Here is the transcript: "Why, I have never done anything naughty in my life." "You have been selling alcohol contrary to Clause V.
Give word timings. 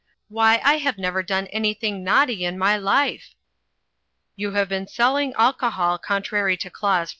"Why, 0.29 0.59
I 0.63 0.77
have 0.77 0.97
never 0.97 1.21
done 1.21 1.45
anything 1.53 2.03
naughty 2.03 2.43
in 2.43 2.57
my 2.57 2.75
life." 2.75 3.35
"You 4.35 4.53
have 4.53 4.67
been 4.69 4.87
selling 4.87 5.31
alcohol 5.37 5.99
contrary 5.99 6.57
to 6.57 6.71
Clause 6.71 7.09
V. 7.09 7.09